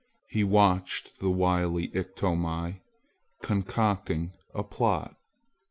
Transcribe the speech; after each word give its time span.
He 0.27 0.43
watched 0.43 1.19
the 1.19 1.29
wily 1.29 1.89
Iktomi 1.95 2.81
concocting 3.43 4.33
a 4.51 4.63
plot. 4.63 5.15